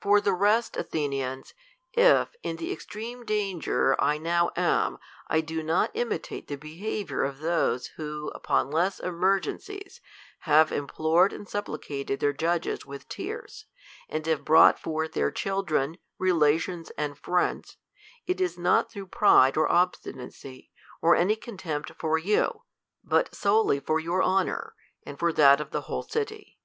For 0.00 0.20
THE 0.20 0.30
COLUMBIAN 0.30 0.48
ORATOR. 0.48 0.78
125 0.78 0.84
P'or 0.86 0.94
the 0.94 1.18
rest, 1.18 1.48
Athenians, 1.48 1.54
if, 1.92 2.36
in 2.44 2.56
the 2.58 2.72
extreme 2.72 3.24
danger 3.24 3.96
I 4.00 4.16
now 4.16 4.52
am, 4.54 4.98
I 5.26 5.40
do 5.40 5.64
not 5.64 5.90
imitate 5.92 6.46
the 6.46 6.54
l 6.54 6.60
iehaviour 6.60 7.28
of 7.28 7.40
those, 7.40 7.88
who, 7.96 8.28
upon 8.32 8.70
less 8.70 9.00
emcr2;encies, 9.00 9.98
have 10.46 10.70
implored 10.70 11.32
and 11.32 11.48
supplicated 11.48 12.20
their 12.20 12.32
judges 12.32 12.86
with 12.86 13.08
tears, 13.08 13.64
and 14.08 14.24
have 14.26 14.44
brought 14.44 14.78
forth 14.78 15.14
their 15.14 15.32
children, 15.32 15.98
relations, 16.16 16.90
and 16.90 17.18
friends, 17.18 17.76
it 18.28 18.40
is 18.40 18.56
not 18.56 18.92
through 18.92 19.08
pride 19.08 19.56
or 19.56 19.66
obstinacy, 19.68 20.70
or 21.02 21.16
any 21.16 21.34
contempt 21.34 21.90
for 21.98 22.18
you; 22.18 22.62
but 23.02 23.34
solely 23.34 23.80
for 23.80 23.98
your 23.98 24.22
honor, 24.22 24.76
and 25.04 25.18
for 25.18 25.32
that 25.32 25.60
of 25.60 25.72
the 25.72 25.80
whole 25.90 26.04
city. 26.04 26.56